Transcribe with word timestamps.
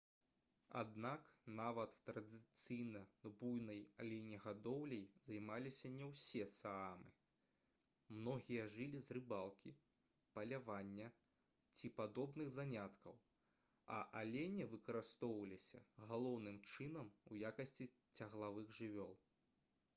аднак 0.79 1.25
нават 1.57 1.91
традыцыйна 2.09 3.01
буйной 3.41 3.81
аленегадоўляй 4.03 5.03
займаліся 5.25 5.91
не 5.97 6.07
ўсе 6.11 6.41
саамы 6.53 7.11
многія 8.21 8.63
жылі 8.77 9.01
з 9.09 9.17
рыбалкі 9.17 9.75
палявання 10.39 11.11
ці 11.77 11.93
падобных 11.99 12.49
заняткаў 12.57 13.19
а 13.99 13.99
алені 14.23 14.67
выкарыстоўваліся 14.73 15.83
галоўным 16.13 16.57
чынам 16.73 17.13
у 17.35 17.39
якасці 17.53 17.89
цяглавых 18.17 18.75
жывёл 18.81 19.15